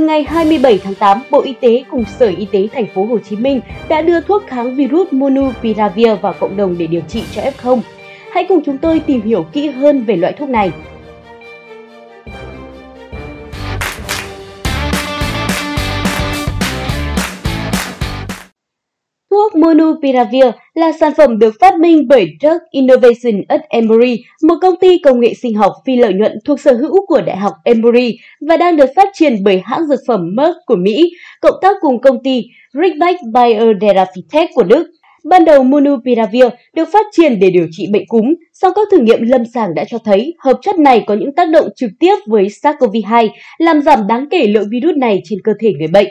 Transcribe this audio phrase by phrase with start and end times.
[0.00, 3.18] Từ ngày 27 tháng 8, Bộ Y tế cùng Sở Y tế thành phố Hồ
[3.18, 7.42] Chí Minh đã đưa thuốc kháng virus Monupiravir vào cộng đồng để điều trị cho
[7.42, 7.80] F0.
[8.32, 10.72] Hãy cùng chúng tôi tìm hiểu kỹ hơn về loại thuốc này.
[19.70, 24.98] Monopiravir là sản phẩm được phát minh bởi Drug Innovation at Emory, một công ty
[24.98, 28.16] công nghệ sinh học phi lợi nhuận thuộc sở hữu của Đại học Emory
[28.48, 31.10] và đang được phát triển bởi hãng dược phẩm Merck của Mỹ,
[31.40, 34.90] cộng tác cùng công ty Ridgeback Biotherapeutics của Đức.
[35.24, 39.22] Ban đầu Monopiravir được phát triển để điều trị bệnh cúm, sau các thử nghiệm
[39.22, 42.44] lâm sàng đã cho thấy hợp chất này có những tác động trực tiếp với
[42.44, 46.08] SARS-CoV-2, làm giảm đáng kể lượng virus này trên cơ thể người bệnh.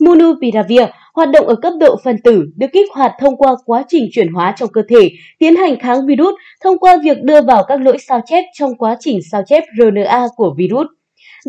[0.00, 0.82] Monopiravir
[1.20, 4.32] hoạt động ở cấp độ phân tử được kích hoạt thông qua quá trình chuyển
[4.32, 6.34] hóa trong cơ thể, tiến hành kháng virus
[6.64, 10.26] thông qua việc đưa vào các lỗi sao chép trong quá trình sao chép RNA
[10.36, 10.86] của virus.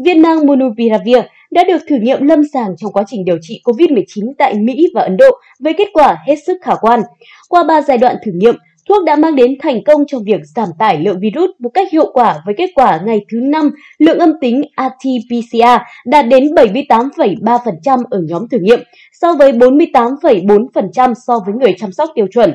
[0.04, 1.18] Viên nang Monupiravir
[1.52, 5.02] đã được thử nghiệm lâm sàng trong quá trình điều trị COVID-19 tại Mỹ và
[5.02, 7.02] Ấn Độ với kết quả hết sức khả quan.
[7.50, 8.56] Qua 3 giai đoạn thử nghiệm,
[8.92, 12.12] thuốc đã mang đến thành công trong việc giảm tải lượng virus một cách hiệu
[12.14, 18.22] quả với kết quả ngày thứ 5 lượng âm tính RT-PCR đạt đến 78,3% ở
[18.28, 18.80] nhóm thử nghiệm
[19.14, 22.54] so với 48,4% so với người chăm sóc tiêu chuẩn.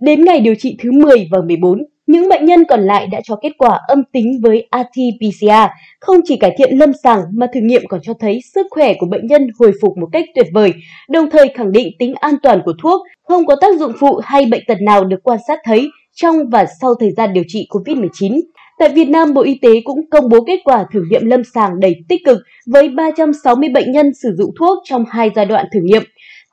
[0.00, 3.36] Đến ngày điều trị thứ 10 và 14, những bệnh nhân còn lại đã cho
[3.36, 5.68] kết quả âm tính với RT-PCR,
[6.00, 9.06] không chỉ cải thiện lâm sàng mà thử nghiệm còn cho thấy sức khỏe của
[9.06, 10.72] bệnh nhân hồi phục một cách tuyệt vời,
[11.10, 14.44] đồng thời khẳng định tính an toàn của thuốc, không có tác dụng phụ hay
[14.46, 18.40] bệnh tật nào được quan sát thấy trong và sau thời gian điều trị COVID-19.
[18.78, 21.80] Tại Việt Nam, Bộ Y tế cũng công bố kết quả thử nghiệm lâm sàng
[21.80, 22.38] đầy tích cực
[22.72, 26.02] với 360 bệnh nhân sử dụng thuốc trong hai giai đoạn thử nghiệm.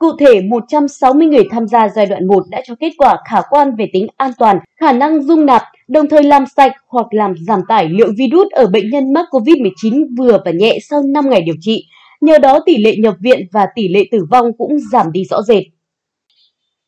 [0.00, 3.76] Cụ thể, 160 người tham gia giai đoạn 1 đã cho kết quả khả quan
[3.76, 7.60] về tính an toàn, khả năng dung nạp, đồng thời làm sạch hoặc làm giảm
[7.68, 11.54] tải lượng virus ở bệnh nhân mắc COVID-19 vừa và nhẹ sau 5 ngày điều
[11.60, 11.84] trị.
[12.20, 15.42] Nhờ đó tỷ lệ nhập viện và tỷ lệ tử vong cũng giảm đi rõ
[15.42, 15.62] rệt.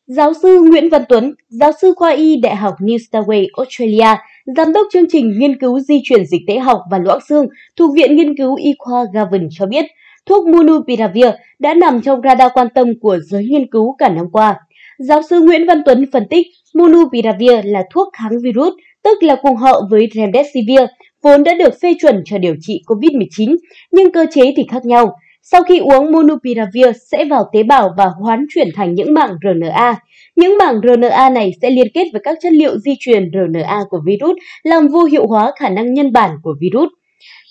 [0.07, 4.15] Giáo sư Nguyễn Văn Tuấn, giáo sư khoa y Đại học New South Wales, Australia,
[4.57, 7.95] giám đốc chương trình nghiên cứu di chuyển dịch tễ học và loãng xương thuộc
[7.95, 9.85] Viện Nghiên cứu Y khoa Gavin cho biết,
[10.25, 11.27] thuốc Monupiravir
[11.59, 14.55] đã nằm trong radar quan tâm của giới nghiên cứu cả năm qua.
[14.99, 18.73] Giáo sư Nguyễn Văn Tuấn phân tích, Monupiravir là thuốc kháng virus,
[19.03, 20.81] tức là cùng họ với Remdesivir,
[21.23, 23.55] vốn đã được phê chuẩn cho điều trị COVID-19,
[23.91, 25.15] nhưng cơ chế thì khác nhau.
[25.41, 29.95] Sau khi uống Monupiravir sẽ vào tế bào và hoán chuyển thành những mảng RNA.
[30.35, 33.99] Những mảng RNA này sẽ liên kết với các chất liệu di truyền RNA của
[34.05, 36.89] virus, làm vô hiệu hóa khả năng nhân bản của virus.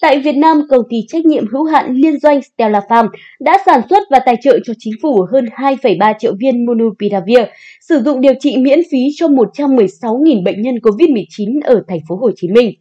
[0.00, 3.08] Tại Việt Nam, công ty trách nhiệm hữu hạn liên doanh Stella Farm
[3.40, 7.40] đã sản xuất và tài trợ cho chính phủ hơn 2,3 triệu viên Monupiravir,
[7.80, 12.30] sử dụng điều trị miễn phí cho 116.000 bệnh nhân COVID-19 ở thành phố Hồ
[12.36, 12.74] Chí Minh.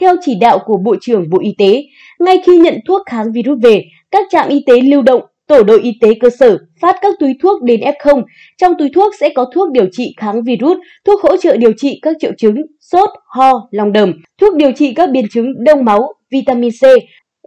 [0.00, 1.84] Theo chỉ đạo của Bộ trưởng Bộ Y tế,
[2.18, 5.80] ngay khi nhận thuốc kháng virus về, các trạm y tế lưu động, tổ đội
[5.80, 8.22] y tế cơ sở phát các túi thuốc đến F0.
[8.56, 11.98] Trong túi thuốc sẽ có thuốc điều trị kháng virus, thuốc hỗ trợ điều trị
[12.02, 16.12] các triệu chứng sốt, ho, lòng đờm, thuốc điều trị các biến chứng đông máu,
[16.30, 16.82] vitamin C.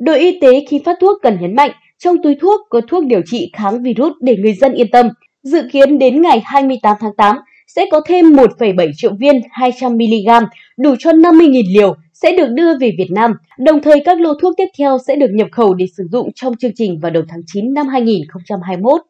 [0.02, 3.22] Đội y tế khi phát thuốc cần nhấn mạnh, trong túi thuốc có thuốc điều
[3.26, 5.10] trị kháng virus để người dân yên tâm.
[5.44, 7.38] Dự kiến đến ngày 28 tháng 8
[7.68, 10.46] sẽ có thêm 1,7 triệu viên 200mg
[10.78, 14.54] đủ cho 50.000 liều sẽ được đưa về Việt Nam, đồng thời các lô thuốc
[14.58, 17.42] tiếp theo sẽ được nhập khẩu để sử dụng trong chương trình vào đầu tháng
[17.48, 19.02] 9 năm 2021.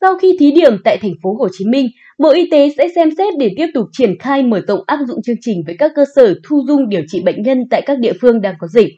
[0.00, 3.10] Sau khi thí điểm tại thành phố Hồ Chí Minh, Bộ Y tế sẽ xem
[3.18, 6.04] xét để tiếp tục triển khai mở rộng áp dụng chương trình với các cơ
[6.16, 8.88] sở thu dung điều trị bệnh nhân tại các địa phương đang có dịch.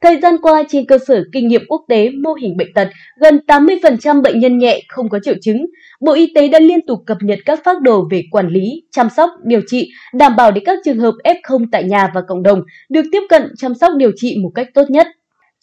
[0.00, 2.88] Thời gian qua, trên cơ sở kinh nghiệm quốc tế mô hình bệnh tật,
[3.20, 5.66] gần 80% bệnh nhân nhẹ không có triệu chứng.
[6.00, 9.08] Bộ Y tế đã liên tục cập nhật các phác đồ về quản lý, chăm
[9.16, 12.62] sóc, điều trị, đảm bảo để các trường hợp F0 tại nhà và cộng đồng
[12.88, 15.06] được tiếp cận chăm sóc điều trị một cách tốt nhất.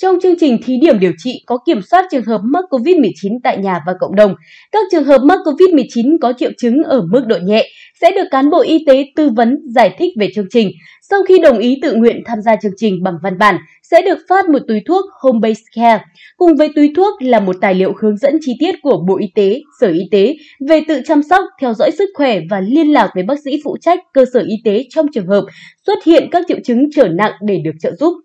[0.02, 3.58] Trong chương trình thí điểm điều trị có kiểm soát trường hợp mắc COVID-19 tại
[3.58, 4.36] nhà và cộng đồng,
[4.72, 7.70] các trường hợp mắc COVID-19 có triệu chứng ở mức độ nhẹ
[8.02, 10.70] sẽ được cán bộ y tế tư vấn giải thích về chương trình.
[11.02, 13.58] Sau khi đồng ý tự nguyện tham gia chương trình bằng văn bản,
[13.92, 16.04] sẽ được phát một túi thuốc Home Based Care.
[16.38, 19.28] Cùng với túi thuốc là một tài liệu hướng dẫn chi tiết của Bộ Y
[19.36, 20.36] tế, Sở Y tế
[20.68, 23.78] về tự chăm sóc, theo dõi sức khỏe và liên lạc với bác sĩ phụ
[23.82, 25.46] trách cơ sở y tế trong trường hợp
[25.86, 28.25] xuất hiện các triệu chứng trở nặng để được trợ giúp.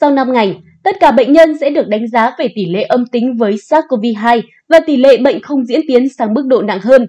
[0.00, 3.04] Sau 5 ngày, tất cả bệnh nhân sẽ được đánh giá về tỷ lệ âm
[3.12, 7.06] tính với SARS-CoV-2 và tỷ lệ bệnh không diễn tiến sang mức độ nặng hơn.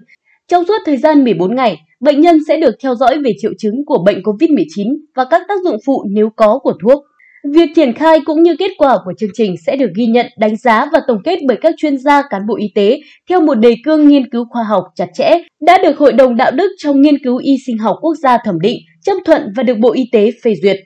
[0.48, 3.74] Trong suốt thời gian 14 ngày, bệnh nhân sẽ được theo dõi về triệu chứng
[3.86, 7.04] của bệnh COVID-19 và các tác dụng phụ nếu có của thuốc.
[7.52, 10.56] Việc triển khai cũng như kết quả của chương trình sẽ được ghi nhận, đánh
[10.56, 13.74] giá và tổng kết bởi các chuyên gia cán bộ y tế theo một đề
[13.84, 15.30] cương nghiên cứu khoa học chặt chẽ,
[15.60, 18.60] đã được Hội đồng Đạo đức trong Nghiên cứu Y sinh học quốc gia thẩm
[18.60, 20.76] định, chấp thuận và được Bộ Y tế phê duyệt.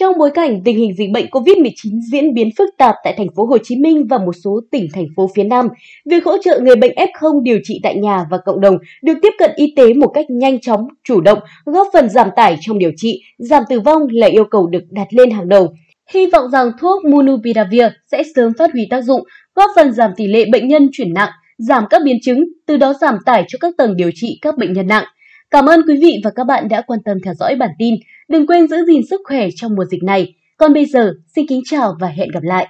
[0.00, 3.44] Trong bối cảnh tình hình dịch bệnh COVID-19 diễn biến phức tạp tại thành phố
[3.46, 5.68] Hồ Chí Minh và một số tỉnh thành phố phía Nam,
[6.10, 9.30] việc hỗ trợ người bệnh F0 điều trị tại nhà và cộng đồng được tiếp
[9.38, 12.90] cận y tế một cách nhanh chóng, chủ động, góp phần giảm tải trong điều
[12.96, 15.68] trị, giảm tử vong là yêu cầu được đặt lên hàng đầu.
[16.12, 19.22] Hy vọng rằng thuốc Monupiravir sẽ sớm phát huy tác dụng,
[19.54, 22.94] góp phần giảm tỷ lệ bệnh nhân chuyển nặng, giảm các biến chứng, từ đó
[23.00, 25.04] giảm tải cho các tầng điều trị các bệnh nhân nặng.
[25.50, 27.94] Cảm ơn quý vị và các bạn đã quan tâm theo dõi bản tin.
[28.28, 30.34] Đừng quên giữ gìn sức khỏe trong mùa dịch này.
[30.56, 32.68] Còn bây giờ, xin kính chào và hẹn gặp lại.